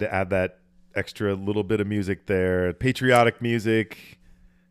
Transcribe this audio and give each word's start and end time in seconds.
I 0.00 0.04
had 0.04 0.10
to 0.10 0.14
add 0.14 0.30
that 0.30 0.58
extra 0.94 1.34
little 1.34 1.62
bit 1.62 1.80
of 1.80 1.86
music 1.86 2.26
there. 2.26 2.72
Patriotic 2.72 3.40
music. 3.42 4.18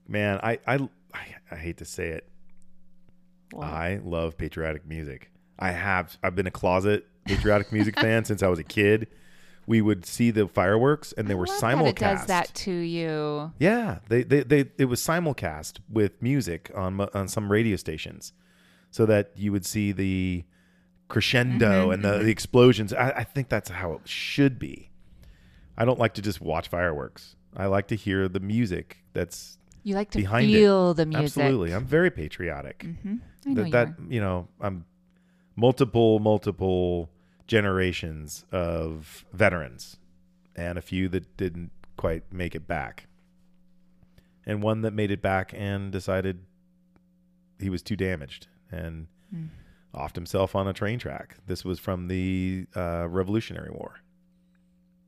Man, 0.07 0.39
I 0.41 0.59
I 0.67 0.75
I, 1.13 1.35
I 1.51 1.55
hate 1.55 1.77
to 1.77 1.85
say 1.85 2.09
it. 2.09 2.27
I 3.59 3.99
love 4.03 4.37
patriotic 4.37 4.85
music. 4.85 5.31
I 5.57 5.71
have 5.71 6.17
I've 6.23 6.35
been 6.35 6.47
a 6.47 6.51
closet 6.51 7.07
patriotic 7.25 7.71
music 7.71 7.99
fan 7.99 8.25
since 8.25 8.43
I 8.43 8.47
was 8.47 8.59
a 8.59 8.63
kid. 8.63 9.07
We 9.67 9.81
would 9.81 10.03
see 10.05 10.31
the 10.31 10.47
fireworks 10.47 11.13
and 11.13 11.27
they 11.27 11.35
were 11.35 11.45
love 11.45 11.61
simulcast. 11.61 11.83
that 11.83 12.15
it 12.15 12.17
does 12.17 12.25
that 12.27 12.53
to 12.55 12.71
you. 12.71 13.51
Yeah, 13.59 13.99
they, 14.07 14.23
they 14.23 14.41
they 14.41 14.65
it 14.77 14.85
was 14.85 15.01
simulcast 15.01 15.79
with 15.89 16.21
music 16.21 16.71
on 16.75 17.01
on 17.01 17.27
some 17.27 17.51
radio 17.51 17.75
stations, 17.75 18.33
so 18.89 19.05
that 19.05 19.31
you 19.35 19.51
would 19.51 19.65
see 19.65 19.91
the 19.91 20.43
crescendo 21.07 21.85
Mm-hmm, 21.89 21.91
and 21.91 22.03
the, 22.03 22.23
the 22.23 22.31
explosions. 22.31 22.93
I, 22.93 23.09
I 23.09 23.23
think 23.23 23.49
that's 23.49 23.69
how 23.69 23.93
it 23.93 24.01
should 24.07 24.57
be. 24.59 24.88
I 25.79 25.85
don't 25.85 25.97
like 25.99 26.13
to 26.15 26.21
just 26.21 26.41
watch 26.41 26.67
fireworks. 26.67 27.35
I 27.57 27.65
like 27.67 27.87
to 27.87 27.95
hear 27.95 28.27
the 28.27 28.39
music 28.41 28.97
that's 29.13 29.57
You 29.83 29.95
like 29.95 30.11
to 30.11 30.17
behind 30.19 30.47
feel 30.51 30.91
it. 30.91 30.97
the 30.97 31.05
music. 31.07 31.23
Absolutely, 31.41 31.73
I'm 31.73 31.85
very 31.85 32.11
patriotic. 32.11 32.83
hmm 33.01 33.15
I 33.47 33.53
know 33.53 33.55
That, 33.61 33.65
you 33.65 33.71
that 33.71 33.87
are. 33.87 33.95
you 34.09 34.19
know, 34.21 34.47
I'm 34.61 34.85
multiple 35.55 36.19
multiple 36.19 37.09
generations 37.47 38.45
of 38.51 39.25
veterans, 39.33 39.97
and 40.55 40.77
a 40.77 40.81
few 40.81 41.07
that 41.09 41.35
didn't 41.37 41.71
quite 41.97 42.31
make 42.31 42.53
it 42.55 42.67
back, 42.67 43.07
and 44.45 44.61
one 44.61 44.81
that 44.81 44.91
made 44.93 45.11
it 45.11 45.21
back 45.21 45.53
and 45.55 45.91
decided 45.91 46.41
he 47.59 47.69
was 47.69 47.81
too 47.81 47.95
damaged 47.95 48.47
and 48.71 49.07
Mm. 49.33 49.49
offed 49.93 50.15
himself 50.15 50.55
on 50.55 50.67
a 50.67 50.73
train 50.73 50.97
track. 50.99 51.37
This 51.47 51.63
was 51.65 51.79
from 51.79 52.07
the 52.07 52.65
uh, 52.75 53.07
Revolutionary 53.09 53.69
War. 53.71 53.99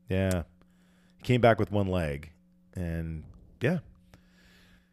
Yeah, 0.08 0.42
came 1.22 1.40
back 1.40 1.58
with 1.58 1.70
one 1.70 1.86
leg, 1.86 2.30
and 2.74 3.24
yeah, 3.60 3.78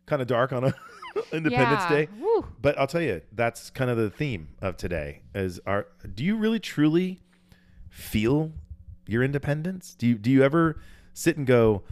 kind 0.05 0.22
of 0.22 0.27
dark 0.27 0.52
on 0.53 0.63
a 0.66 0.73
Independence 1.33 1.83
Yeah. 1.83 1.89
Day. 1.89 2.08
Woo. 2.19 2.45
But 2.61 2.77
I'll 2.77 2.88
tell 2.88 3.02
you, 3.02 3.22
that's 3.31 3.69
kind 3.69 3.89
of 3.89 3.97
the 3.97 4.09
theme 4.09 4.50
of 4.61 4.77
today. 4.77 5.22
Is 5.35 5.59
our 5.66 5.88
do 6.13 6.23
you 6.23 6.35
really 6.35 6.59
truly 6.59 7.22
feel 7.89 8.52
your 9.07 9.23
independence? 9.23 9.95
Do 9.95 10.07
you 10.07 10.16
do 10.16 10.30
you 10.31 10.44
ever 10.44 10.80
sit 11.13 11.38
and 11.38 11.45
go, 11.47 11.83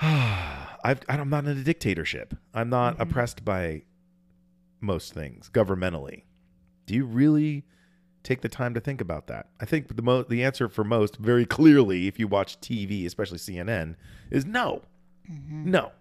ah, 0.00 0.78
I've, 0.84 1.00
I'm 1.08 1.28
not 1.28 1.44
in 1.44 1.58
a 1.58 1.62
dictatorship. 1.62 2.34
I'm 2.54 2.70
not 2.70 2.94
Mm-hmm. 2.94 3.02
oppressed 3.02 3.44
by 3.44 3.82
most 4.80 5.12
things 5.12 5.50
governmentally. 5.52 6.22
Do 6.86 6.94
you 6.94 7.04
really 7.04 7.64
take 8.22 8.40
the 8.42 8.48
time 8.48 8.74
to 8.74 8.80
think 8.80 9.00
about 9.00 9.26
that? 9.28 9.48
I 9.60 9.64
think 9.64 9.94
the 9.96 10.02
mo- 10.02 10.22
the 10.24 10.42
answer 10.44 10.68
for 10.68 10.84
most, 10.84 11.16
very 11.16 11.46
clearly, 11.46 12.06
if 12.06 12.18
you 12.18 12.26
watch 12.28 12.60
TV, 12.60 13.06
especially 13.06 13.38
CNN, 13.38 13.96
is 14.30 14.44
no, 14.44 14.82
Mm-hmm. 15.30 15.70
no. 15.70 15.92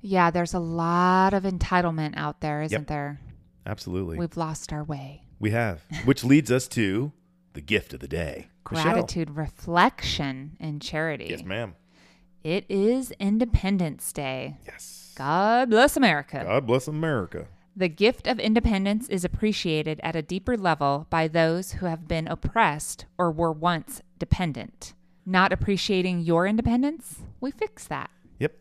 Yeah, 0.00 0.30
there's 0.30 0.52
a 0.52 0.58
lot 0.58 1.32
of 1.32 1.44
entitlement 1.44 2.14
out 2.16 2.40
there, 2.40 2.60
isn't 2.62 2.88
there? 2.88 3.20
Absolutely. 3.66 4.18
We've 4.18 4.36
lost 4.36 4.72
our 4.72 4.84
way. 4.84 5.22
We 5.40 5.50
have, 5.50 5.82
which 6.04 6.24
leads 6.24 6.50
us 6.52 6.68
to 6.68 7.12
the 7.54 7.60
gift 7.62 7.94
of 7.94 8.00
the 8.00 8.08
day. 8.08 8.48
Michelle. 8.70 8.92
Gratitude, 8.92 9.30
reflection, 9.30 10.56
and 10.60 10.82
charity. 10.82 11.26
Yes, 11.30 11.42
ma'am. 11.44 11.74
It 12.42 12.66
is 12.68 13.10
Independence 13.12 14.12
Day. 14.12 14.56
Yes. 14.66 15.14
God 15.16 15.70
bless 15.70 15.96
America. 15.96 16.42
God 16.44 16.66
bless 16.66 16.88
America. 16.88 17.46
The 17.76 17.88
gift 17.88 18.26
of 18.26 18.38
independence 18.38 19.08
is 19.08 19.24
appreciated 19.24 20.00
at 20.02 20.14
a 20.14 20.22
deeper 20.22 20.56
level 20.56 21.06
by 21.10 21.26
those 21.26 21.72
who 21.72 21.86
have 21.86 22.06
been 22.06 22.28
oppressed 22.28 23.06
or 23.18 23.32
were 23.32 23.52
once 23.52 24.00
dependent. 24.18 24.94
Not 25.26 25.52
appreciating 25.52 26.20
your 26.20 26.46
independence? 26.46 27.20
We 27.40 27.50
fix 27.50 27.86
that. 27.88 28.10
Yep. 28.38 28.56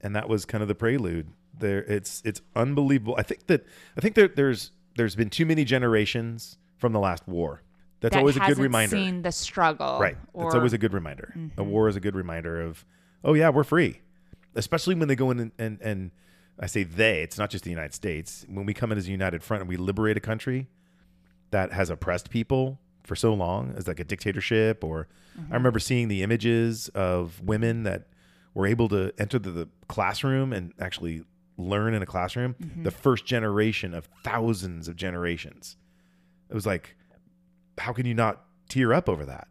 And 0.00 0.16
that 0.16 0.28
was 0.28 0.44
kind 0.44 0.62
of 0.62 0.68
the 0.68 0.74
prelude. 0.74 1.28
There, 1.58 1.84
it's 1.84 2.22
it's 2.24 2.40
unbelievable. 2.56 3.14
I 3.18 3.22
think 3.22 3.46
that 3.46 3.66
I 3.96 4.00
think 4.00 4.14
that 4.14 4.34
there's 4.34 4.72
there's 4.96 5.14
been 5.14 5.30
too 5.30 5.46
many 5.46 5.64
generations 5.64 6.56
from 6.78 6.92
the 6.92 6.98
last 7.00 7.28
war. 7.28 7.62
That's 8.00 8.14
that 8.14 8.20
always 8.20 8.36
a 8.36 8.40
good 8.40 8.58
reminder. 8.58 8.96
Seen 8.96 9.22
the 9.22 9.32
struggle, 9.32 9.98
Right. 10.00 10.16
Or, 10.32 10.44
That's 10.44 10.54
always 10.54 10.72
a 10.72 10.78
good 10.78 10.94
reminder. 10.94 11.34
Mm-hmm. 11.36 11.60
A 11.60 11.64
war 11.64 11.86
is 11.88 11.96
a 11.96 12.00
good 12.00 12.14
reminder 12.14 12.60
of, 12.60 12.84
oh 13.22 13.34
yeah, 13.34 13.50
we're 13.50 13.64
free. 13.64 14.00
Especially 14.54 14.94
when 14.94 15.06
they 15.06 15.14
go 15.14 15.30
in 15.30 15.38
and, 15.38 15.52
and, 15.58 15.80
and 15.82 16.10
I 16.60 16.66
say 16.66 16.82
they, 16.82 17.22
it's 17.22 17.38
not 17.38 17.50
just 17.50 17.64
the 17.64 17.70
United 17.70 17.94
States. 17.94 18.44
When 18.48 18.66
we 18.66 18.74
come 18.74 18.92
in 18.92 18.98
as 18.98 19.08
a 19.08 19.10
united 19.10 19.42
front 19.42 19.62
and 19.62 19.68
we 19.68 19.76
liberate 19.76 20.16
a 20.16 20.20
country 20.20 20.68
that 21.50 21.72
has 21.72 21.90
oppressed 21.90 22.30
people 22.30 22.78
for 23.02 23.16
so 23.16 23.32
long 23.32 23.74
as 23.76 23.88
like 23.88 23.98
a 23.98 24.04
dictatorship 24.04 24.84
or 24.84 25.08
Mm-hmm. 25.38 25.52
I 25.52 25.56
remember 25.56 25.78
seeing 25.78 26.08
the 26.08 26.22
images 26.22 26.88
of 26.90 27.40
women 27.40 27.84
that 27.84 28.08
were 28.54 28.66
able 28.66 28.88
to 28.88 29.12
enter 29.18 29.38
the, 29.38 29.50
the 29.50 29.68
classroom 29.88 30.52
and 30.52 30.72
actually 30.80 31.22
learn 31.56 31.94
in 31.94 32.02
a 32.02 32.06
classroom. 32.06 32.54
Mm-hmm. 32.54 32.82
The 32.82 32.90
first 32.90 33.24
generation 33.24 33.94
of 33.94 34.08
thousands 34.24 34.88
of 34.88 34.96
generations. 34.96 35.76
It 36.48 36.54
was 36.54 36.66
like, 36.66 36.96
how 37.78 37.92
can 37.92 38.06
you 38.06 38.14
not 38.14 38.42
tear 38.68 38.92
up 38.92 39.08
over 39.08 39.24
that? 39.26 39.48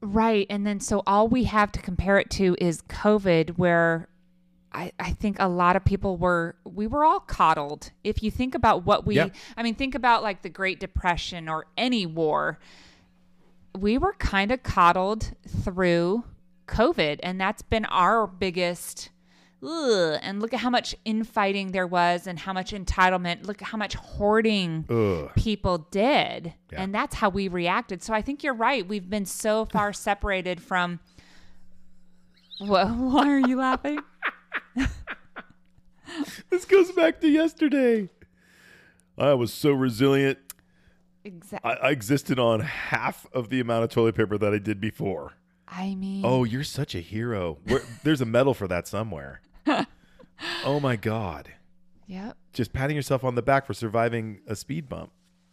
Right. 0.00 0.46
And 0.50 0.66
then 0.66 0.80
so 0.80 1.02
all 1.06 1.28
we 1.28 1.44
have 1.44 1.72
to 1.72 1.80
compare 1.80 2.18
it 2.18 2.30
to 2.30 2.56
is 2.60 2.82
COVID, 2.82 3.50
where 3.56 4.08
I, 4.74 4.92
I 4.98 5.12
think 5.12 5.36
a 5.38 5.48
lot 5.48 5.76
of 5.76 5.84
people 5.84 6.16
were, 6.16 6.56
we 6.64 6.86
were 6.86 7.04
all 7.04 7.20
coddled. 7.20 7.92
If 8.02 8.22
you 8.22 8.30
think 8.30 8.54
about 8.54 8.84
what 8.84 9.06
we, 9.06 9.16
Yeah. 9.16 9.28
I 9.56 9.62
mean, 9.62 9.76
think 9.76 9.94
about 9.94 10.22
like 10.22 10.42
the 10.42 10.48
Great 10.48 10.80
Depression 10.80 11.48
or 11.48 11.66
any 11.78 12.06
war, 12.06 12.58
we 13.78 13.96
were 13.98 14.14
kind 14.14 14.50
of 14.50 14.62
coddled 14.62 15.32
through 15.48 16.24
COVID. 16.66 17.20
And 17.22 17.40
that's 17.40 17.62
been 17.62 17.84
our 17.86 18.26
biggest. 18.26 19.10
Ugh, 19.66 20.18
and 20.20 20.42
look 20.42 20.52
at 20.52 20.60
how 20.60 20.68
much 20.68 20.94
infighting 21.06 21.72
there 21.72 21.86
was 21.86 22.26
and 22.26 22.38
how 22.38 22.52
much 22.52 22.72
entitlement. 22.72 23.46
Look 23.46 23.62
at 23.62 23.68
how 23.68 23.78
much 23.78 23.94
hoarding 23.94 24.84
Ugh. 24.90 25.30
people 25.36 25.78
did. 25.90 26.52
Yeah. 26.70 26.82
And 26.82 26.94
that's 26.94 27.14
how 27.14 27.30
we 27.30 27.48
reacted. 27.48 28.02
So 28.02 28.12
I 28.12 28.20
think 28.20 28.42
you're 28.44 28.52
right. 28.52 28.86
We've 28.86 29.08
been 29.08 29.24
so 29.24 29.64
far 29.64 29.92
separated 30.08 30.60
from. 30.60 31.00
Wha 32.60 32.86
why 32.88 33.28
are 33.28 33.38
you 33.38 33.56
laughing? 33.56 34.00
This 36.50 36.64
goes 36.64 36.92
back 36.92 37.20
to 37.22 37.28
yesterday. 37.28 38.08
I 39.18 39.34
was 39.34 39.52
so 39.52 39.72
resilient. 39.72 40.38
Exactly. 41.24 41.70
I, 41.70 41.88
I 41.88 41.90
existed 41.90 42.38
on 42.38 42.60
half 42.60 43.26
of 43.32 43.48
the 43.48 43.58
amount 43.60 43.84
of 43.84 43.90
toilet 43.90 44.14
paper 44.14 44.38
that 44.38 44.52
I 44.54 44.58
did 44.58 44.80
before. 44.80 45.32
I 45.66 45.94
mean, 45.96 46.22
Oh, 46.24 46.44
you're 46.44 46.62
such 46.62 46.94
a 46.94 47.00
hero. 47.00 47.58
Where, 47.64 47.80
there's 48.04 48.20
a 48.20 48.26
medal 48.26 48.54
for 48.54 48.68
that 48.68 48.86
somewhere. 48.86 49.40
oh 50.64 50.78
my 50.80 50.94
God. 50.96 51.48
yep. 52.06 52.36
Just 52.52 52.72
patting 52.72 52.94
yourself 52.94 53.24
on 53.24 53.34
the 53.34 53.42
back 53.42 53.66
for 53.66 53.74
surviving 53.74 54.40
a 54.46 54.54
speed 54.54 54.88
bump. 54.88 55.10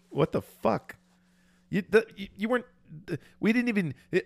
What 0.09 0.34
the 0.34 0.41
fuck? 0.41 0.97
You, 1.69 1.84
the, 1.90 2.06
you, 2.16 2.28
you 2.38 2.50
weren't, 2.50 2.66
we 3.40 3.53
didn't 3.53 3.69
even, 3.69 3.94
I, 4.13 4.22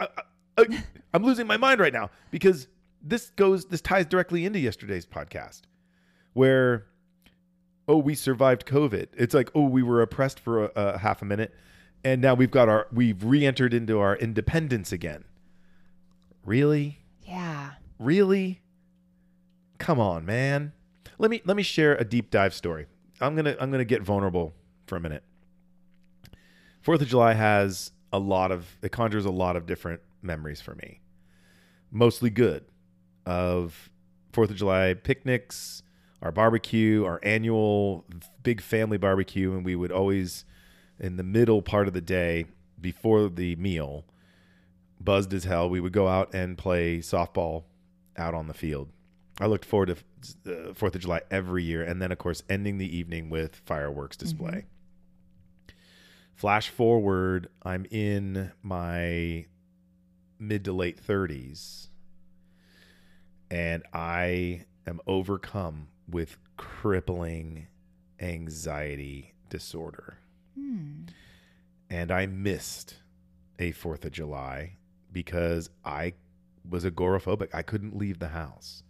I, 0.00 0.08
I, 0.56 0.84
I'm 1.12 1.24
losing 1.24 1.46
my 1.46 1.56
mind 1.56 1.80
right 1.80 1.92
now 1.92 2.10
because 2.30 2.68
this 3.02 3.30
goes, 3.30 3.66
this 3.66 3.80
ties 3.80 4.06
directly 4.06 4.44
into 4.44 4.58
yesterday's 4.58 5.06
podcast 5.06 5.62
where, 6.32 6.86
oh, 7.86 7.98
we 7.98 8.14
survived 8.14 8.66
COVID. 8.66 9.08
It's 9.16 9.34
like, 9.34 9.50
oh, 9.54 9.64
we 9.64 9.82
were 9.82 10.02
oppressed 10.02 10.40
for 10.40 10.66
a, 10.66 10.70
a 10.74 10.98
half 10.98 11.22
a 11.22 11.24
minute 11.24 11.54
and 12.04 12.22
now 12.22 12.34
we've 12.34 12.50
got 12.50 12.68
our, 12.68 12.86
we've 12.92 13.24
re 13.24 13.44
entered 13.44 13.74
into 13.74 13.98
our 13.98 14.16
independence 14.16 14.92
again. 14.92 15.24
Really? 16.44 17.00
Yeah. 17.26 17.72
Really? 17.98 18.60
Come 19.78 20.00
on, 20.00 20.24
man. 20.24 20.72
Let 21.18 21.30
me 21.30 21.42
let 21.44 21.56
me 21.56 21.62
share 21.62 21.96
a 21.96 22.04
deep 22.04 22.30
dive 22.30 22.54
story. 22.54 22.86
I'm 23.20 23.34
gonna 23.34 23.56
I'm 23.60 23.70
gonna 23.70 23.84
get 23.84 24.02
vulnerable 24.02 24.54
for 24.86 24.96
a 24.96 25.00
minute. 25.00 25.24
Fourth 26.80 27.02
of 27.02 27.08
July 27.08 27.34
has 27.34 27.90
a 28.12 28.18
lot 28.18 28.52
of 28.52 28.76
it 28.82 28.92
conjures 28.92 29.24
a 29.24 29.30
lot 29.30 29.56
of 29.56 29.66
different 29.66 30.00
memories 30.22 30.60
for 30.60 30.74
me. 30.76 31.00
Mostly 31.90 32.30
good 32.30 32.64
of 33.28 33.90
Fourth 34.32 34.50
of 34.50 34.56
July 34.56 34.94
picnics, 34.94 35.82
our 36.22 36.32
barbecue, 36.32 37.04
our 37.04 37.20
annual 37.22 38.04
big 38.42 38.60
family 38.62 38.96
barbecue, 38.96 39.52
and 39.52 39.64
we 39.64 39.76
would 39.76 39.92
always 39.92 40.44
in 40.98 41.16
the 41.16 41.22
middle 41.22 41.60
part 41.60 41.86
of 41.86 41.94
the 41.94 42.00
day 42.00 42.46
before 42.80 43.28
the 43.28 43.54
meal, 43.56 44.04
buzzed 44.98 45.32
as 45.34 45.44
hell, 45.44 45.68
we 45.68 45.78
would 45.78 45.92
go 45.92 46.08
out 46.08 46.34
and 46.34 46.56
play 46.56 46.98
softball 46.98 47.64
out 48.16 48.34
on 48.34 48.48
the 48.48 48.54
field. 48.54 48.88
I 49.40 49.46
looked 49.46 49.64
forward 49.64 49.96
to 50.44 50.70
uh, 50.70 50.74
Fourth 50.74 50.94
of 50.94 51.02
July 51.02 51.20
every 51.30 51.62
year, 51.62 51.82
and 51.82 52.00
then 52.00 52.10
of 52.10 52.18
course 52.18 52.42
ending 52.48 52.78
the 52.78 52.96
evening 52.96 53.28
with 53.30 53.56
fireworks 53.66 54.16
display. 54.16 54.64
Flash 56.34 56.70
forward, 56.70 57.48
I'm 57.62 57.84
in 57.90 58.52
my 58.62 59.46
mid 60.38 60.64
to 60.64 60.72
late 60.72 61.04
30s, 61.04 61.88
and 63.50 63.82
I 63.92 64.64
am 64.86 65.00
overcome 65.06 65.88
with 66.08 66.36
crippling 66.56 67.66
anxiety 68.20 69.34
disorder 69.48 70.18
Hmm. 70.54 71.04
and 71.88 72.10
I 72.10 72.26
missed 72.26 72.96
a 73.58 73.72
4th 73.72 74.04
of 74.04 74.12
July 74.12 74.76
because 75.12 75.70
I 75.84 76.14
was 76.68 76.84
agoraphobic. 76.84 77.48
I 77.54 77.62
couldn't 77.62 77.96
leave 77.96 78.18
the 78.18 78.28
house. 78.28 78.82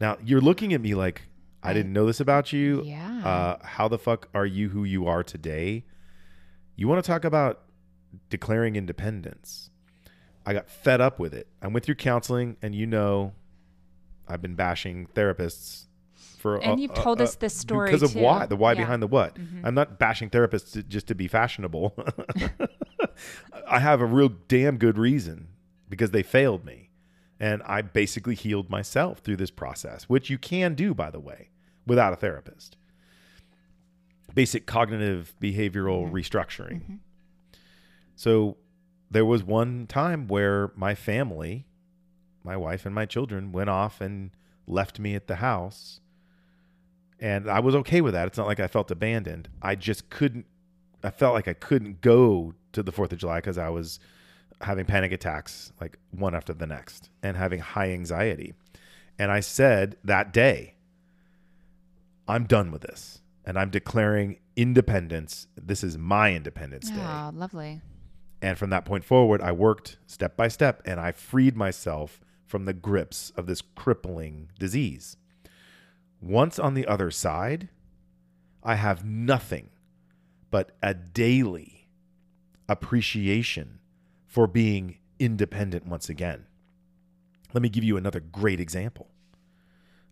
Now, 0.00 0.16
you're 0.24 0.40
looking 0.40 0.72
at 0.72 0.80
me 0.80 0.94
like 0.94 1.22
I 1.62 1.70
I- 1.70 1.72
didn't 1.72 1.92
know 1.92 2.06
this 2.06 2.20
about 2.20 2.52
you. 2.52 2.82
Yeah. 2.84 3.26
Uh, 3.26 3.66
how 3.66 3.88
the 3.88 3.98
fuck 3.98 4.28
are 4.34 4.46
you 4.46 4.68
who 4.68 4.84
you 4.84 5.06
are 5.06 5.22
today? 5.24 5.84
You 6.76 6.86
want 6.86 7.02
to 7.04 7.10
talk 7.10 7.24
about 7.24 7.62
declaring 8.30 8.76
independence? 8.76 9.70
I 10.44 10.52
got 10.52 10.68
fed 10.70 11.00
up 11.00 11.18
with 11.18 11.34
it. 11.34 11.48
I 11.60 11.66
went 11.68 11.84
through 11.84 11.96
counseling, 11.96 12.56
and 12.62 12.74
you 12.74 12.86
know, 12.86 13.32
I've 14.28 14.42
been 14.42 14.54
bashing 14.54 15.06
therapists 15.14 15.86
for. 16.38 16.56
And 16.56 16.78
a- 16.78 16.82
you've 16.82 16.94
told 16.94 17.20
a- 17.20 17.24
us 17.24 17.36
this 17.36 17.54
story 17.56 17.88
because 17.90 18.02
of 18.02 18.12
too. 18.12 18.20
why, 18.20 18.46
the 18.46 18.56
why 18.56 18.72
Yeah. 18.72 18.78
behind 18.80 19.02
the 19.02 19.06
what. 19.06 19.36
Mhm. 19.36 19.60
I'm 19.64 19.74
not 19.74 19.98
bashing 19.98 20.30
therapists 20.30 20.72
to, 20.72 20.82
just 20.82 21.06
to 21.08 21.14
be 21.14 21.28
fashionable. 21.28 21.94
I 23.68 23.78
have 23.80 24.00
a 24.00 24.06
real 24.06 24.28
damn 24.48 24.76
good 24.78 24.98
reason 24.98 25.48
because 25.88 26.10
they 26.10 26.22
failed 26.22 26.64
me, 26.64 26.90
and 27.40 27.62
I 27.64 27.82
basically 27.82 28.34
healed 28.34 28.70
myself 28.70 29.18
through 29.20 29.36
this 29.36 29.50
process, 29.50 30.04
which 30.04 30.30
you 30.30 30.38
can 30.38 30.74
do, 30.74 30.94
by 30.94 31.10
the 31.10 31.20
way, 31.20 31.50
without 31.86 32.12
a 32.12 32.16
therapist. 32.16 32.76
Basic 34.34 34.66
cognitive 34.66 35.34
behavioral 35.40 36.10
restructuring. 36.10 36.98
So 38.14 38.56
there 39.10 39.24
was 39.24 39.42
one 39.42 39.86
time 39.86 40.26
where 40.28 40.72
my 40.76 40.94
family, 40.94 41.66
my 42.46 42.56
wife 42.56 42.86
and 42.86 42.94
my 42.94 43.04
children, 43.04 43.52
went 43.52 43.68
off 43.68 44.00
and 44.00 44.30
left 44.66 44.98
me 44.98 45.14
at 45.14 45.26
the 45.26 45.36
house. 45.36 46.00
And 47.20 47.50
I 47.50 47.60
was 47.60 47.74
okay 47.74 48.00
with 48.00 48.14
that. 48.14 48.26
It's 48.26 48.38
not 48.38 48.46
like 48.46 48.60
I 48.60 48.66
felt 48.66 48.90
abandoned. 48.90 49.48
I 49.60 49.74
just 49.74 50.08
couldn't, 50.10 50.46
I 51.02 51.10
felt 51.10 51.34
like 51.34 51.48
I 51.48 51.54
couldn't 51.54 52.00
go 52.00 52.54
to 52.72 52.82
the 52.82 52.92
4th 52.92 53.12
of 53.12 53.18
July 53.18 53.38
because 53.38 53.58
I 53.58 53.68
was 53.68 53.98
having 54.60 54.86
panic 54.86 55.12
attacks 55.12 55.72
like 55.80 55.98
one 56.10 56.34
after 56.34 56.54
the 56.54 56.66
next 56.66 57.10
and 57.22 57.36
having 57.36 57.60
high 57.60 57.90
anxiety. 57.90 58.54
And 59.18 59.30
I 59.30 59.40
said 59.40 59.96
that 60.04 60.32
day, 60.32 60.74
I'm 62.28 62.44
done 62.44 62.70
with 62.70 62.82
this. 62.82 63.20
And 63.44 63.58
I'm 63.58 63.70
declaring 63.70 64.38
independence. 64.56 65.46
This 65.56 65.84
is 65.84 65.96
my 65.96 66.34
Independence 66.34 66.90
Day. 66.90 67.00
Oh, 67.00 67.30
lovely. 67.32 67.80
And 68.42 68.58
from 68.58 68.70
that 68.70 68.84
point 68.84 69.04
forward, 69.04 69.40
I 69.40 69.52
worked 69.52 69.98
step 70.06 70.36
by 70.36 70.48
step 70.48 70.82
and 70.84 70.98
I 70.98 71.12
freed 71.12 71.56
myself 71.56 72.20
from 72.46 72.64
the 72.64 72.72
grips 72.72 73.30
of 73.36 73.46
this 73.46 73.62
crippling 73.74 74.48
disease. 74.58 75.16
Once 76.20 76.58
on 76.58 76.74
the 76.74 76.86
other 76.86 77.10
side, 77.10 77.68
I 78.62 78.76
have 78.76 79.04
nothing 79.04 79.70
but 80.50 80.76
a 80.82 80.94
daily 80.94 81.88
appreciation 82.68 83.80
for 84.26 84.46
being 84.46 84.98
independent 85.18 85.86
once 85.86 86.08
again. 86.08 86.46
Let 87.52 87.62
me 87.62 87.68
give 87.68 87.84
you 87.84 87.96
another 87.96 88.20
great 88.20 88.60
example. 88.60 89.08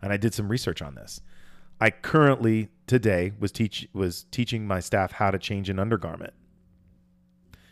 And 0.01 0.11
I 0.11 0.17
did 0.17 0.33
some 0.33 0.49
research 0.49 0.81
on 0.81 0.95
this. 0.95 1.21
I 1.79 1.89
currently 1.89 2.69
today 2.87 3.33
was 3.39 3.51
teach 3.51 3.87
was 3.93 4.25
teaching 4.31 4.65
my 4.65 4.79
staff 4.79 5.13
how 5.13 5.31
to 5.31 5.37
change 5.37 5.69
an 5.69 5.79
undergarment. 5.79 6.33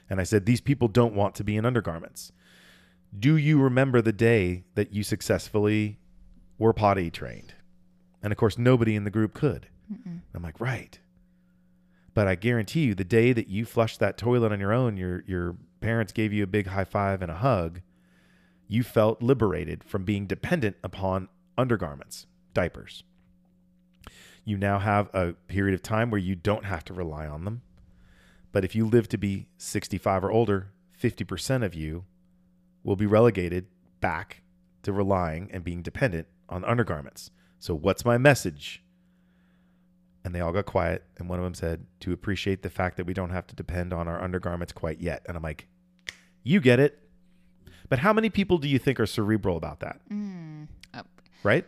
And 0.10 0.20
I 0.20 0.24
said, 0.24 0.46
These 0.46 0.62
people 0.62 0.88
don't 0.88 1.16
want 1.16 1.36
to 1.36 1.44
be 1.44 1.56
in 1.56 1.66
undergarments. 1.66 2.32
Do 3.18 3.38
you 3.38 3.62
remember 3.62 4.02
the 4.02 4.14
day 4.14 4.64
that 4.76 4.94
you 4.94 5.04
successfully 5.04 6.00
were 6.58 6.74
potty 6.74 7.12
trained? 7.12 7.54
And 8.22 8.32
of 8.32 8.38
course, 8.38 8.58
nobody 8.58 8.96
in 8.96 9.04
the 9.04 9.12
group 9.12 9.34
could. 9.34 9.68
I'm 10.34 10.42
like, 10.42 10.60
Right. 10.60 11.00
But 12.14 12.28
I 12.28 12.36
guarantee 12.36 12.84
you, 12.84 12.96
the 12.96 13.04
day 13.04 13.34
that 13.34 13.48
you 13.48 13.66
flushed 13.66 14.00
that 14.00 14.18
toilet 14.18 14.52
on 14.52 14.60
your 14.60 14.72
own, 14.72 14.98
your, 14.98 15.24
your 15.26 15.56
parents 15.82 16.14
gave 16.14 16.32
you 16.32 16.44
a 16.44 16.48
big 16.48 16.68
high 16.68 16.84
five 16.84 17.22
and 17.22 17.32
a 17.32 17.36
hug, 17.36 17.82
you 18.68 18.84
felt 18.84 19.22
liberated 19.22 19.84
from 19.84 20.04
being 20.04 20.28
dependent 20.28 20.78
upon 20.84 21.28
undergarments, 21.58 22.28
diapers. 22.54 23.04
You 24.46 24.58
now 24.58 24.80
have 24.80 25.10
a 25.14 25.34
period 25.48 25.74
of 25.74 25.82
time 25.82 26.12
where 26.12 26.20
you 26.20 26.36
don't 26.36 26.66
have 26.66 26.86
to 26.86 26.94
rely 26.94 27.26
on 27.28 27.46
them. 27.46 27.62
But 28.52 28.64
if 28.64 28.76
you 28.76 28.86
live 28.86 29.08
to 29.10 29.18
be 29.18 29.48
65 29.58 30.24
or 30.24 30.32
older, 30.32 30.72
50% 31.02 31.64
of 31.64 31.74
you 31.74 32.06
will 32.84 32.96
be 32.96 33.06
relegated 33.06 33.68
back 34.02 34.42
to 34.84 34.92
relying 34.92 35.50
and 35.52 35.64
being 35.64 35.82
dependent 35.82 36.28
on 36.50 36.64
undergarments. 36.66 37.32
So, 37.60 37.74
what's 37.74 38.04
my 38.04 38.18
message? 38.18 38.84
And 40.26 40.34
they 40.34 40.40
all 40.40 40.52
got 40.54 40.66
quiet. 40.66 41.04
And 41.18 41.28
one 41.30 41.40
of 41.40 41.44
them 41.44 41.54
said, 41.54 41.86
to 42.02 42.14
appreciate 42.14 42.62
the 42.64 42.70
fact 42.70 42.98
that 42.98 43.06
we 43.06 43.14
don't 43.14 43.32
have 43.32 43.48
to 43.48 43.56
depend 43.56 43.94
on 43.94 44.08
our 44.08 44.22
undergarments 44.22 44.72
quite 44.72 45.02
yet. 45.02 45.26
And 45.28 45.36
I'm 45.36 45.44
like, 45.44 45.68
you 46.44 46.62
get 46.62 46.80
it. 46.80 47.00
But 47.90 48.00
how 48.00 48.14
many 48.14 48.30
people 48.30 48.58
do 48.58 48.68
you 48.70 48.80
think 48.80 49.00
are 49.00 49.06
cerebral 49.06 49.58
about 49.58 49.82
that? 49.82 50.00
Mm. 50.10 50.68
Oh, 50.94 51.02
right? 51.44 51.66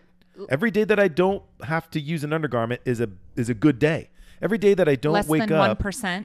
Every 0.49 0.71
day 0.71 0.83
that 0.83 0.99
I 0.99 1.07
don't 1.07 1.43
have 1.63 1.89
to 1.91 1.99
use 1.99 2.23
an 2.23 2.33
undergarment 2.33 2.81
is 2.85 2.99
a 2.99 3.09
is 3.35 3.49
a 3.49 3.53
good 3.53 3.79
day. 3.79 4.09
Every 4.41 4.57
day 4.57 4.73
that 4.73 4.89
I 4.89 4.95
don't 4.95 5.13
Less 5.13 5.27
wake 5.27 5.47
than 5.47 5.57
one 5.57 5.77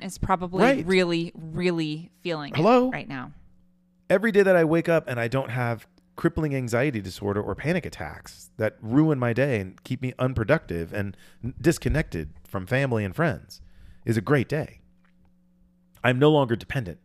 is 0.03 0.19
probably 0.19 0.63
Right. 0.65 0.87
really, 0.87 1.33
really 1.35 2.11
feeling 2.23 2.55
Hello? 2.55 2.91
right 2.91 3.09
now. 3.09 3.33
Every 4.11 4.33
day 4.33 4.43
that 4.43 4.57
I 4.57 4.65
wake 4.65 4.89
up 4.89 5.09
and 5.09 5.21
I 5.21 5.29
don't 5.29 5.51
have 5.51 5.87
crippling 6.17 6.55
anxiety 6.55 7.01
disorder 7.01 7.41
or 7.41 7.55
panic 7.55 7.87
attacks 7.87 8.51
that 8.59 8.77
ruin 8.83 9.19
my 9.19 9.33
day 9.33 9.61
and 9.61 9.83
keep 9.85 10.03
me 10.03 10.13
unproductive 10.19 10.93
and 10.93 11.17
disconnected 11.59 12.31
from 12.47 12.67
family 12.67 13.05
and 13.05 13.17
friends 13.17 13.63
is 14.05 14.17
a 14.17 14.21
great 14.21 14.49
day. 14.49 14.81
I'm 16.03 16.19
no 16.19 16.31
longer 16.31 16.57
dependent. 16.57 16.99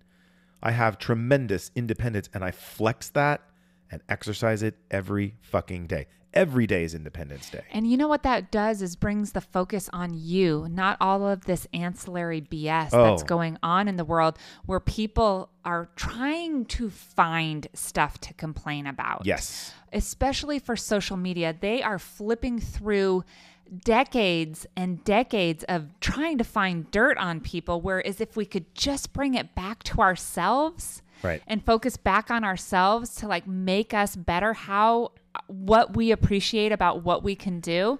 I 0.62 0.72
have 0.72 0.98
tremendous 0.98 1.72
independence 1.76 2.28
and 2.34 2.44
I 2.44 2.52
flex 2.52 3.10
that 3.10 3.42
and 3.92 4.02
exercise 4.10 4.64
it 4.64 4.76
every 4.90 5.36
fucking 5.42 5.86
day. 5.88 6.08
Every 6.36 6.68
day 6.68 6.84
is 6.84 6.94
Independence 6.94 7.50
Day. 7.50 7.64
And 7.72 7.90
you 7.90 7.96
know 7.96 8.10
what 8.10 8.24
that 8.24 8.52
does 8.52 8.82
is 8.82 8.96
brings 8.98 9.32
the 9.32 9.40
focus 9.42 9.90
on 9.94 10.12
you, 10.14 10.68
not 10.70 10.98
all 11.00 11.26
of 11.26 11.46
this 11.46 11.66
ancillary 11.74 12.42
BS 12.42 12.92
that's 12.92 13.24
Oh. 13.24 13.26
going 13.26 13.58
on 13.64 13.88
in 13.88 13.96
the 13.96 14.04
world 14.04 14.38
where 14.66 14.82
people 14.82 15.50
are 15.64 15.90
trying 15.96 16.66
to 16.66 16.90
find 16.90 17.68
stuff 17.74 18.20
to 18.20 18.34
complain 18.34 18.86
about. 18.86 19.22
Yes. 19.26 19.74
Especially 19.94 20.60
for 20.60 20.76
social 20.76 21.16
media, 21.16 21.56
they 21.58 21.82
are 21.82 21.98
flipping 22.00 22.60
through 22.60 23.24
decades 23.84 24.68
and 24.76 25.04
decades 25.04 25.64
of 25.70 25.88
trying 26.00 26.38
to 26.38 26.44
find 26.44 26.92
dirt 26.92 27.18
on 27.18 27.40
people 27.40 27.82
whereas 27.82 28.22
if 28.22 28.38
we 28.38 28.46
could 28.46 28.74
just 28.76 29.12
bring 29.12 29.34
it 29.34 29.56
back 29.56 29.82
to 29.82 30.00
ourselves 30.02 31.02
Right. 31.24 31.42
and 31.48 31.64
focus 31.66 31.98
back 31.98 32.30
on 32.30 32.44
ourselves 32.44 33.16
to 33.16 33.28
like 33.28 33.48
make 33.48 33.94
us 33.94 34.16
better 34.16 34.54
how 34.54 35.12
what 35.48 35.96
we 35.96 36.12
appreciate 36.12 36.72
about 36.72 37.04
what 37.04 37.24
we 37.24 37.36
can 37.36 37.60
do 37.60 38.00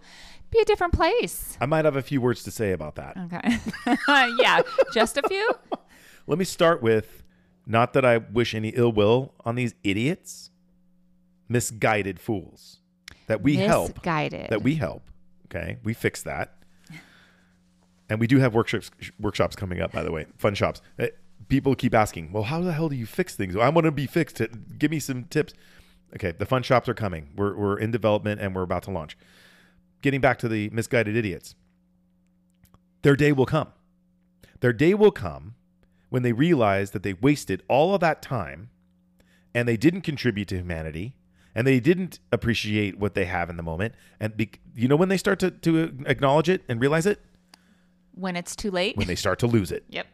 be 0.52 0.60
a 0.60 0.66
different 0.66 0.94
place 0.94 1.58
I 1.60 1.66
might 1.66 1.86
have 1.86 1.96
a 1.96 2.02
few 2.02 2.22
words 2.22 2.44
to 2.44 2.52
say 2.52 2.72
about 2.72 2.96
that. 2.96 3.18
okay 3.18 3.96
yeah 4.40 4.62
just 4.94 5.18
a 5.18 5.28
few 5.28 5.52
Let 6.28 6.40
me 6.40 6.46
start 6.46 6.82
with 6.82 7.24
not 7.68 7.94
that 7.94 8.04
I 8.06 8.18
wish 8.18 8.56
any 8.56 8.70
ill 8.70 8.92
will 8.92 9.34
on 9.44 9.56
these 9.56 9.76
idiots, 9.84 10.50
misguided 11.48 12.20
fools 12.20 12.80
that 13.28 13.42
we 13.42 13.56
help. 13.58 13.96
misguided 13.96 14.50
That 14.50 14.64
we 14.64 14.76
help. 14.76 15.04
Okay. 15.46 15.78
We 15.84 15.94
fix 15.94 16.24
that. 16.24 16.54
And 18.10 18.20
we 18.20 18.28
do 18.28 18.40
have 18.40 18.54
workshops 18.54 18.92
workshops 19.20 19.56
coming 19.56 19.82
up, 19.82 19.92
by 19.92 20.04
the 20.04 20.12
way, 20.12 20.28
fun 20.38 20.54
shops. 20.54 20.82
Uh, 21.00 21.08
People 21.48 21.76
keep 21.76 21.94
asking, 21.94 22.32
well, 22.32 22.44
how 22.44 22.62
the 22.62 22.74
hell 22.74 22.90
do 22.90 22.96
you 22.96 23.06
fix 23.06 23.36
things? 23.36 23.56
I 23.56 23.70
want 23.70 23.86
to 23.86 23.92
be 23.92 24.08
fixed. 24.08 24.42
Give 24.80 24.90
me 24.92 25.00
some 25.00 25.26
tips. 25.26 25.54
Okay, 26.16 26.32
the 26.32 26.46
fun 26.46 26.64
shops 26.64 26.88
are 26.90 26.94
coming. 26.94 27.30
We're, 27.36 27.56
we're 27.56 27.78
in 27.78 27.92
development 27.92 28.42
and 28.42 28.56
we're 28.56 28.64
about 28.64 28.84
to 28.84 28.92
launch. 28.92 29.18
Getting 30.02 30.22
back 30.22 30.40
to 30.40 30.48
the 30.48 30.70
misguided 30.70 31.16
idiots, 31.16 31.56
their 33.02 33.16
day 33.16 33.32
will 33.32 33.46
come. 33.46 33.70
Their 34.62 34.74
day 34.74 34.94
will 34.94 35.12
come 35.12 35.56
when 36.10 36.24
they 36.24 36.32
realize 36.32 36.92
that 36.92 37.04
they 37.04 37.14
wasted 37.14 37.62
all 37.68 37.94
of 37.94 38.02
that 38.02 38.22
time 38.22 38.70
and 39.54 39.68
they 39.68 39.78
didn't 39.78 40.02
contribute 40.02 40.48
to 40.50 40.56
humanity 40.58 41.16
and 41.54 41.66
they 41.68 41.80
didn't 41.80 42.20
appreciate 42.32 42.98
what 43.00 43.14
they 43.16 43.26
have 43.26 43.50
in 43.50 43.58
the 43.58 43.64
moment. 43.64 43.94
And 44.20 44.36
be, 44.36 44.52
you 44.76 44.88
know 44.88 44.96
when 44.96 45.10
they 45.10 45.18
start 45.18 45.40
to, 45.40 45.52
to 45.52 46.04
acknowledge 46.06 46.50
it 46.50 46.64
and 46.68 46.82
realize 46.82 47.06
it? 47.06 47.20
when 48.18 48.38
it's 48.38 48.56
too 48.56 48.72
late 48.72 48.96
When 48.96 49.08
they 49.08 49.16
start 49.16 49.40
to 49.40 49.48
lose 49.48 49.74
it. 49.74 49.84
yep 49.90 50.08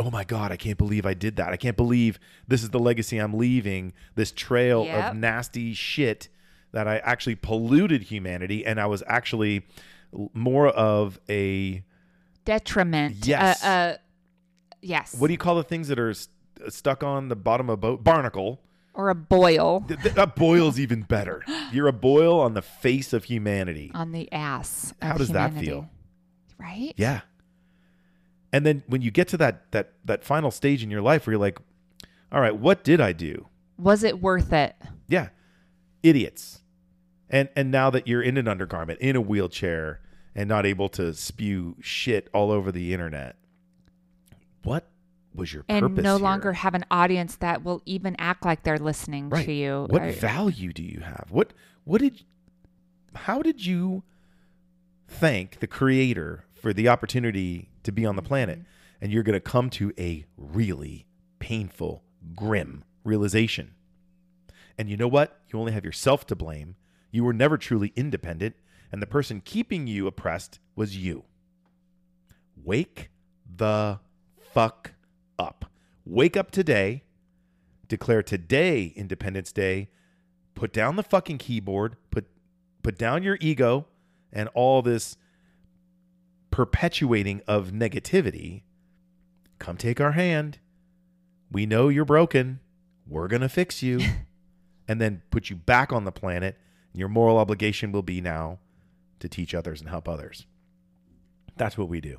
Oh 0.00 0.10
my 0.10 0.24
God, 0.24 0.50
I 0.50 0.56
can't 0.56 0.78
believe 0.78 1.04
I 1.04 1.12
did 1.14 1.36
that. 1.36 1.50
I 1.50 1.56
can't 1.56 1.76
believe 1.76 2.18
this 2.48 2.62
is 2.62 2.70
the 2.70 2.78
legacy 2.78 3.18
I'm 3.18 3.34
leaving, 3.34 3.92
this 4.14 4.32
trail 4.32 4.84
Yep. 4.84 5.10
of 5.12 5.16
nasty 5.16 5.74
shit 5.74 6.28
that 6.72 6.88
I 6.88 6.98
actually 6.98 7.34
polluted 7.34 8.04
humanity 8.04 8.64
and 8.64 8.80
I 8.80 8.86
was 8.86 9.02
actually 9.06 9.66
more 10.32 10.68
of 10.68 11.20
a 11.28 11.84
detriment 12.44 13.26
Yes. 13.26 13.62
uh, 13.62 13.66
uh 13.68 13.96
yes 14.82 15.14
what 15.18 15.26
do 15.28 15.34
you 15.34 15.38
call 15.38 15.56
the 15.56 15.62
things 15.62 15.88
that 15.88 15.98
are 15.98 16.14
st- 16.14 16.30
stuck 16.68 17.02
on 17.04 17.28
the 17.28 17.36
bottom 17.36 17.68
of 17.68 17.74
a 17.74 17.76
boat? 17.76 18.02
Barnacle. 18.04 18.60
or 18.94 19.10
a 19.10 19.14
boil 19.14 19.84
Th- 19.86 20.00
th- 20.00 20.14
that 20.14 20.34
boil's 20.36 20.80
even 20.80 21.02
better. 21.02 21.44
You're 21.72 21.88
a 21.88 21.92
boil 21.92 22.40
on 22.40 22.54
the 22.54 22.62
face 22.62 23.12
of 23.12 23.24
humanity. 23.24 23.90
on 23.94 24.12
the 24.12 24.30
ass 24.32 24.94
How 25.02 25.16
does 25.16 25.28
that 25.30 25.52
feel? 25.54 25.88
right 26.58 26.92
Yeah. 26.96 27.20
And 28.52 28.66
then 28.66 28.82
when 28.86 29.00
you 29.02 29.10
get 29.10 29.28
to 29.28 29.36
that 29.38 29.70
that 29.72 29.92
that 30.04 30.24
final 30.24 30.50
stage 30.50 30.82
in 30.82 30.90
your 30.90 31.02
life 31.02 31.26
where 31.26 31.32
you're 31.34 31.40
like, 31.40 31.58
All 32.32 32.40
right, 32.40 32.56
what 32.56 32.82
did 32.84 33.00
I 33.00 33.12
do? 33.12 33.46
Was 33.78 34.02
it 34.04 34.20
worth 34.20 34.52
it? 34.52 34.76
Yeah. 35.08 35.28
Idiots. 36.02 36.60
And 37.28 37.48
and 37.54 37.70
now 37.70 37.90
that 37.90 38.06
you're 38.08 38.22
in 38.22 38.36
an 38.36 38.48
undergarment, 38.48 39.00
in 39.00 39.14
a 39.16 39.20
wheelchair, 39.20 40.00
and 40.34 40.48
not 40.48 40.66
able 40.66 40.88
to 40.90 41.14
spew 41.14 41.76
shit 41.80 42.28
all 42.32 42.50
over 42.50 42.72
the 42.72 42.92
internet, 42.92 43.36
what 44.64 44.88
was 45.34 45.52
your 45.52 45.64
And 45.68 45.82
purpose? 45.82 46.02
no 46.02 46.16
here? 46.16 46.24
longer 46.24 46.52
have 46.54 46.74
an 46.74 46.84
audience 46.90 47.36
that 47.36 47.62
will 47.62 47.82
even 47.86 48.16
act 48.18 48.44
like 48.44 48.64
they're 48.64 48.78
listening 48.78 49.28
right. 49.30 49.44
to 49.46 49.52
you. 49.52 49.86
What 49.90 50.02
I- 50.02 50.12
value 50.12 50.72
do 50.72 50.82
you 50.82 51.00
have? 51.00 51.26
What 51.30 51.52
what 51.84 52.00
did 52.00 52.22
how 53.14 53.42
did 53.42 53.64
you 53.64 54.02
thank 55.08 55.60
the 55.60 55.66
creator 55.66 56.44
for 56.60 56.72
the 56.72 56.88
opportunity 56.88 57.70
to 57.82 57.92
be 57.92 58.06
on 58.06 58.16
the 58.16 58.22
planet? 58.22 58.58
Mm-hmm. 58.58 58.66
And 59.02 59.12
you're 59.12 59.22
gonna 59.22 59.40
come 59.40 59.70
to 59.70 59.92
a 59.98 60.26
really 60.36 61.06
painful, 61.38 62.04
grim 62.34 62.84
realization. 63.04 63.74
And 64.78 64.88
you 64.88 64.96
know 64.96 65.08
what? 65.08 65.40
You 65.48 65.58
only 65.58 65.72
have 65.72 65.84
yourself 65.84 66.26
to 66.28 66.36
blame. 66.36 66.76
You 67.10 67.24
were 67.24 67.32
never 67.32 67.58
truly 67.58 67.92
independent, 67.96 68.56
and 68.92 69.02
the 69.02 69.06
person 69.06 69.42
keeping 69.44 69.86
you 69.86 70.06
oppressed 70.06 70.58
was 70.76 70.96
you. 70.96 71.24
Wake 72.56 73.10
the 73.56 74.00
fuck 74.52 74.92
up. 75.38 75.66
Wake 76.04 76.36
up 76.36 76.50
today. 76.50 77.04
Declare 77.88 78.22
today 78.22 78.92
Independence 78.96 79.52
Day. 79.52 79.90
Put 80.54 80.72
down 80.72 80.96
the 80.96 81.02
fucking 81.02 81.38
keyboard. 81.38 81.96
Put 82.10 82.26
put 82.82 82.96
down 82.96 83.22
your 83.22 83.38
ego 83.40 83.86
and 84.32 84.48
all 84.54 84.82
this 84.82 85.16
perpetuating 86.60 87.40
of 87.48 87.70
negativity. 87.70 88.60
Come 89.58 89.78
take 89.78 89.98
our 89.98 90.12
hand. 90.12 90.58
We 91.50 91.64
know 91.64 91.88
you're 91.88 92.04
broken. 92.04 92.60
We're 93.08 93.28
going 93.28 93.40
to 93.40 93.48
fix 93.48 93.82
you. 93.82 94.00
and 94.86 95.00
then 95.00 95.22
put 95.30 95.48
you 95.48 95.56
back 95.56 95.90
on 95.90 96.04
the 96.04 96.12
planet. 96.12 96.58
And 96.92 97.00
your 97.00 97.08
moral 97.08 97.38
obligation 97.38 97.92
will 97.92 98.02
be 98.02 98.20
now 98.20 98.58
to 99.20 99.26
teach 99.26 99.54
others 99.54 99.80
and 99.80 99.88
help 99.88 100.06
others. 100.06 100.44
That's 101.56 101.78
what 101.78 101.88
we 101.88 101.98
do. 101.98 102.18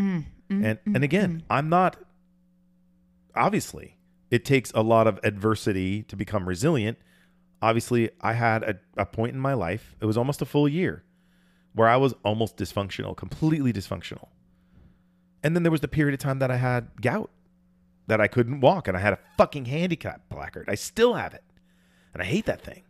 Mm, 0.00 0.24
mm, 0.50 0.64
And 0.64 0.78
mm, 0.80 0.94
and 0.96 1.04
again, 1.04 1.44
I'm 1.48 1.68
not 1.68 1.96
obviously 3.36 3.98
it 4.32 4.44
takes 4.44 4.72
a 4.72 4.82
lot 4.82 5.06
of 5.06 5.20
adversity 5.22 6.02
to 6.04 6.16
become 6.16 6.48
resilient. 6.48 6.98
Obviously, 7.62 8.10
I 8.20 8.32
had 8.32 8.64
a, 8.64 8.80
a 8.96 9.06
point 9.06 9.34
in 9.34 9.40
my 9.40 9.54
life, 9.54 9.94
it 10.00 10.06
was 10.06 10.16
almost 10.16 10.42
a 10.42 10.44
full 10.44 10.68
year, 10.68 11.04
where 11.74 11.88
I 11.88 11.96
was 11.96 12.14
almost 12.24 12.56
dysfunctional, 12.56 13.16
completely 13.16 13.72
dysfunctional. 13.72 14.28
And 15.42 15.54
then 15.54 15.62
there 15.62 15.72
was 15.72 15.80
the 15.82 15.88
period 15.88 16.14
of 16.14 16.20
time 16.20 16.38
that 16.38 16.50
I 16.50 16.56
had 16.56 16.88
gout, 17.00 17.30
that 18.06 18.20
I 18.20 18.28
couldn't 18.28 18.60
walk, 18.60 18.88
and 18.88 18.96
I 18.96 19.00
had 19.00 19.12
a 19.12 19.18
fucking 19.36 19.66
handicap 19.66 20.28
placard. 20.30 20.66
I 20.68 20.74
still 20.74 21.14
have 21.14 21.34
it. 21.34 21.44
And 22.12 22.22
I 22.22 22.26
hate 22.26 22.46
that 22.46 22.62
thing. 22.62 22.84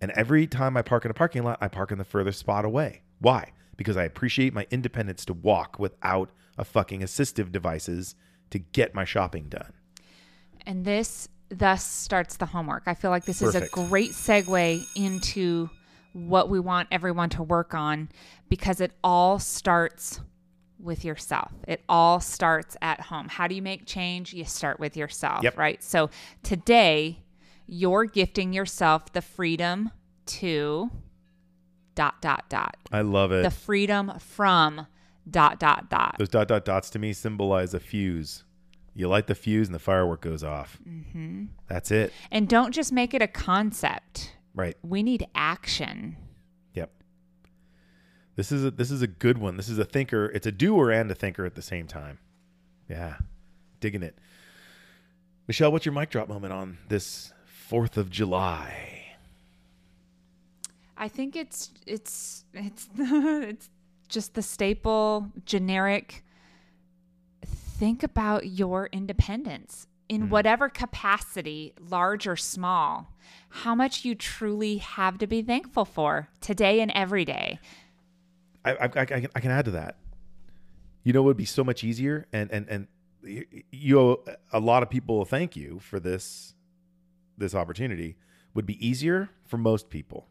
And 0.00 0.10
every 0.12 0.46
time 0.46 0.76
I 0.76 0.82
park 0.82 1.04
in 1.04 1.10
a 1.10 1.14
parking 1.14 1.44
lot, 1.44 1.58
I 1.60 1.68
park 1.68 1.92
in 1.92 1.98
the 1.98 2.04
furthest 2.04 2.38
spot 2.38 2.64
away. 2.64 3.02
Why? 3.20 3.52
Because 3.76 3.96
I 3.96 4.04
appreciate 4.04 4.52
my 4.52 4.66
independence 4.70 5.24
to 5.26 5.34
walk 5.34 5.78
without 5.78 6.30
a 6.58 6.64
fucking 6.64 7.00
assistive 7.00 7.52
devices 7.52 8.14
to 8.50 8.58
get 8.58 8.94
my 8.94 9.04
shopping 9.04 9.48
done. 9.48 9.72
And 10.66 10.84
this 10.84 11.28
thus 11.50 11.84
starts 11.84 12.36
the 12.36 12.46
homework. 12.46 12.84
I 12.86 12.94
feel 12.94 13.10
like 13.10 13.24
this 13.24 13.42
is 13.42 13.54
a 13.54 13.68
great 13.68 14.10
segue 14.10 14.86
into 14.96 15.70
what 16.14 16.48
we 16.48 16.58
want 16.58 16.88
everyone 16.90 17.28
to 17.28 17.42
work 17.42 17.74
on 17.74 18.08
because 18.48 18.80
it 18.80 18.92
all 19.04 19.38
starts 19.38 20.20
with 20.78 21.04
yourself. 21.04 21.52
It 21.68 21.82
all 21.88 22.20
starts 22.20 22.76
at 22.80 23.00
home. 23.00 23.28
How 23.28 23.46
do 23.48 23.54
you 23.54 23.62
make 23.62 23.84
change? 23.84 24.32
You 24.32 24.44
start 24.44 24.78
with 24.80 24.96
yourself, 24.96 25.42
Yep. 25.42 25.58
right? 25.58 25.82
So 25.82 26.10
today, 26.42 27.18
you're 27.66 28.04
gifting 28.04 28.52
yourself 28.52 29.12
the 29.12 29.22
freedom 29.22 29.90
to 30.26 30.90
dot 31.94 32.20
dot 32.22 32.44
dot. 32.48 32.76
I 32.92 33.00
love 33.02 33.32
it. 33.32 33.42
The 33.42 33.50
freedom 33.50 34.12
from 34.18 34.86
dot 35.28 35.58
dot 35.58 35.90
dot. 35.90 36.16
Those 36.18 36.28
dot 36.28 36.48
dot 36.48 36.64
dots 36.64 36.90
to 36.90 36.98
me 36.98 37.12
symbolize 37.12 37.74
a 37.74 37.80
fuse. 37.80 38.44
You 38.94 39.08
light 39.08 39.26
the 39.26 39.34
fuse 39.34 39.66
and 39.66 39.74
the 39.74 39.80
firework 39.80 40.20
goes 40.20 40.44
off. 40.44 40.78
Mm-hmm. 40.88 41.46
That's 41.66 41.90
it. 41.90 42.12
And 42.30 42.48
don't 42.48 42.72
just 42.72 42.92
make 42.92 43.12
it 43.14 43.22
a 43.22 43.26
concept. 43.26 44.32
Right. 44.54 44.76
We 44.82 45.02
need 45.02 45.26
action. 45.34 46.16
Yep. 46.74 46.90
This 48.36 48.52
is 48.52 48.64
a 48.64 48.70
this 48.70 48.90
is 48.90 49.02
a 49.02 49.06
good 49.06 49.38
one. 49.38 49.56
This 49.56 49.68
is 49.68 49.78
a 49.78 49.84
thinker. 49.84 50.26
It's 50.26 50.46
a 50.46 50.52
doer 50.52 50.90
and 50.90 51.10
a 51.10 51.14
thinker 51.14 51.44
at 51.44 51.54
the 51.54 51.62
same 51.62 51.86
time. 51.86 52.18
Yeah. 52.88 53.16
Digging 53.80 54.02
it. 54.02 54.16
Michelle, 55.46 55.72
what's 55.72 55.84
your 55.84 55.92
mic 55.92 56.10
drop 56.10 56.28
moment 56.28 56.52
on 56.52 56.78
this 56.88 57.32
4th 57.70 57.96
of 57.96 58.10
July? 58.10 59.16
I 60.96 61.08
think 61.08 61.36
it's 61.36 61.70
it's 61.86 62.44
it's 62.54 62.88
it's 62.98 63.68
just 64.08 64.34
the 64.34 64.42
staple 64.42 65.32
generic 65.44 66.24
think 67.44 68.02
about 68.02 68.46
your 68.46 68.88
independence 68.92 69.88
in 70.14 70.22
mm-hmm. 70.22 70.30
whatever 70.30 70.68
capacity, 70.68 71.74
large 71.80 72.26
or 72.26 72.36
small. 72.36 73.12
How 73.48 73.74
much 73.74 74.04
you 74.04 74.14
truly 74.14 74.78
have 74.78 75.18
to 75.18 75.26
be 75.26 75.42
thankful 75.42 75.84
for 75.84 76.28
today 76.40 76.80
and 76.80 76.90
every 76.92 77.24
day. 77.24 77.58
I, 78.64 78.72
I, 78.72 78.84
I, 78.84 78.88
can, 78.88 79.28
I 79.34 79.40
can 79.40 79.50
add 79.50 79.64
to 79.66 79.70
that. 79.72 79.96
You 81.02 81.12
know, 81.12 81.20
it 81.20 81.24
would 81.24 81.36
be 81.36 81.44
so 81.44 81.62
much 81.62 81.84
easier, 81.84 82.26
and 82.32 82.50
and 82.50 82.66
and 82.68 82.86
you- 83.70 84.24
a 84.52 84.60
lot 84.60 84.82
of 84.82 84.88
people 84.88 85.18
will 85.18 85.24
thank 85.26 85.54
you 85.54 85.78
for 85.78 86.00
this 86.00 86.54
this 87.36 87.54
opportunity. 87.54 88.16
Would 88.54 88.66
be 88.66 88.86
easier 88.86 89.30
for 89.44 89.58
most 89.58 89.90
people, 89.90 90.28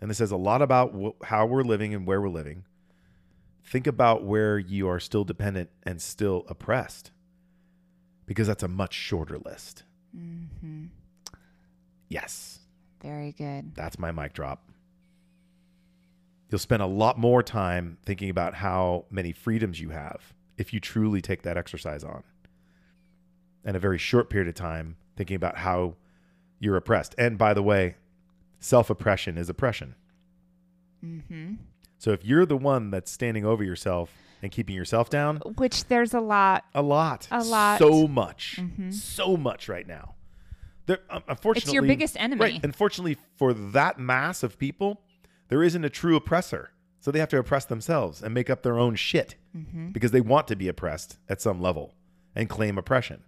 and 0.00 0.10
this 0.10 0.18
says 0.18 0.32
a 0.32 0.36
lot 0.36 0.60
about 0.62 0.92
wh- 0.92 1.24
how 1.26 1.46
we're 1.46 1.62
living 1.62 1.94
and 1.94 2.06
where 2.06 2.20
we're 2.20 2.30
living. 2.30 2.64
Think 3.64 3.86
about 3.86 4.24
where 4.24 4.58
you 4.58 4.88
are 4.88 4.98
still 4.98 5.22
dependent 5.22 5.70
and 5.84 6.02
still 6.02 6.44
oppressed, 6.48 7.12
because 8.26 8.46
that's 8.46 8.62
a 8.62 8.68
much 8.68 8.94
shorter 8.94 9.38
list. 9.38 9.84
Mm-hmm. 10.16 10.86
Yes, 12.08 12.60
Very 13.00 13.32
good. 13.32 13.74
that's 13.74 13.98
my 13.98 14.12
mic 14.12 14.32
drop. 14.34 14.68
You'll 16.50 16.58
spend 16.58 16.82
a 16.82 16.86
lot 16.86 17.18
more 17.18 17.42
time 17.42 17.96
thinking 18.04 18.28
about 18.28 18.54
how 18.54 19.06
many 19.10 19.32
freedoms 19.32 19.80
you 19.80 19.88
have 19.88 20.34
if 20.58 20.74
you 20.74 20.80
truly 20.80 21.22
take 21.22 21.42
that 21.42 21.56
exercise 21.56 22.04
on. 22.04 22.22
And 23.64 23.74
a 23.76 23.78
very 23.80 23.96
short 23.96 24.28
period 24.28 24.48
of 24.48 24.54
time 24.54 24.96
thinking 25.16 25.36
about 25.36 25.56
how 25.58 25.94
you're 26.58 26.76
oppressed. 26.76 27.14
And 27.16 27.38
by 27.38 27.54
the 27.54 27.62
way, 27.62 27.96
self 28.60 28.90
oppression 28.90 29.38
is 29.38 29.48
oppression. 29.48 29.94
Mm-hmm. 31.02 31.54
So 31.98 32.10
if 32.10 32.24
you're 32.24 32.44
the 32.46 32.56
one 32.56 32.90
that's 32.90 33.10
standing 33.10 33.46
over 33.46 33.64
yourself 33.64 34.10
and 34.42 34.50
keeping 34.50 34.74
yourself 34.74 35.08
down, 35.08 35.36
Which 35.56 35.84
there's 35.86 36.12
a 36.12 36.20
lot. 36.20 36.64
a 36.74 36.82
lot, 36.82 37.28
A 37.30 37.42
lot. 37.44 37.78
so 37.78 38.06
much, 38.08 38.56
Mhm. 38.58 38.92
so 38.92 39.36
much 39.36 39.68
right 39.68 39.86
now. 39.86 40.14
There, 40.86 40.98
um, 41.10 41.22
unfortunately, 41.28 41.68
It's 41.70 41.74
your 41.74 41.82
biggest 41.84 42.16
enemy. 42.20 42.40
Right. 42.40 42.64
Unfortunately, 42.64 43.16
for 43.36 43.54
that 43.54 43.98
mass 44.00 44.42
of 44.42 44.58
people, 44.58 45.00
there 45.48 45.62
isn't 45.62 45.84
a 45.84 45.90
true 45.90 46.16
oppressor. 46.16 46.70
So 46.98 47.10
they 47.10 47.18
have 47.20 47.28
to 47.30 47.38
oppress 47.38 47.64
themselves 47.64 48.22
and 48.22 48.32
make 48.34 48.48
up 48.50 48.62
their 48.62 48.78
own 48.78 48.94
shit 48.96 49.34
Mm-hmm. 49.56 49.90
because 49.90 50.10
they 50.12 50.20
want 50.20 50.46
to 50.48 50.56
be 50.56 50.66
oppressed 50.68 51.18
at 51.28 51.40
some 51.40 51.60
level 51.60 51.94
and 52.34 52.48
claim 52.48 52.78
oppression. 52.78 53.22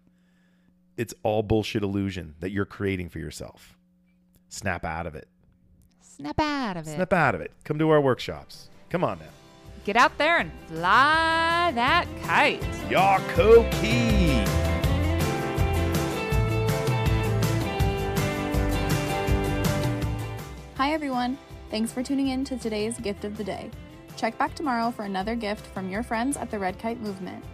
It's 0.96 1.12
all 1.22 1.42
bullshit 1.42 1.82
illusion 1.82 2.34
that 2.40 2.50
you're 2.50 2.64
creating 2.64 3.08
for 3.08 3.18
yourself. 3.18 3.76
Snap 4.48 4.84
out 4.84 5.06
of 5.06 5.14
it. 5.16 5.28
Snap 6.00 6.38
out 6.40 6.76
of 6.76 6.86
it. 6.86 6.94
Snap 6.94 7.12
out 7.12 7.34
of 7.34 7.40
it. 7.40 7.52
Come 7.64 7.78
to 7.80 7.90
our 7.90 8.00
workshops. 8.00 8.68
Come 8.90 9.02
on 9.02 9.18
now. 9.18 9.26
Get 9.84 9.96
out 9.96 10.16
there 10.16 10.38
and 10.38 10.50
fly 10.66 11.70
that 11.74 12.06
kite. 12.22 12.62
Yako 12.88 13.70
Key. 13.82 14.42
Hi, 20.76 20.92
everyone. 20.92 21.36
Thanks 21.70 21.92
for 21.92 22.02
tuning 22.02 22.28
in 22.28 22.46
to 22.46 22.56
today's 22.56 22.98
gift 22.98 23.26
of 23.26 23.36
the 23.36 23.44
day. 23.44 23.70
Check 24.16 24.38
back 24.38 24.54
tomorrow 24.54 24.90
for 24.90 25.02
another 25.02 25.34
gift 25.34 25.66
from 25.66 25.90
your 25.90 26.02
friends 26.02 26.38
at 26.38 26.50
the 26.50 26.58
Red 26.58 26.78
Kite 26.78 27.00
Movement. 27.00 27.44